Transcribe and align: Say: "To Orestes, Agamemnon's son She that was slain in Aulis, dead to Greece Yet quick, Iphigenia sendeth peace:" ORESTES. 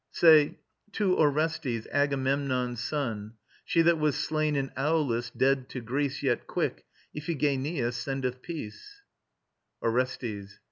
Say: 0.09 0.57
"To 0.93 1.15
Orestes, 1.15 1.85
Agamemnon's 1.91 2.83
son 2.83 3.33
She 3.63 3.83
that 3.83 3.99
was 3.99 4.15
slain 4.15 4.55
in 4.55 4.71
Aulis, 4.75 5.29
dead 5.29 5.69
to 5.69 5.79
Greece 5.79 6.23
Yet 6.23 6.47
quick, 6.47 6.85
Iphigenia 7.15 7.91
sendeth 7.93 8.41
peace:" 8.41 9.01
ORESTES. 9.79 10.59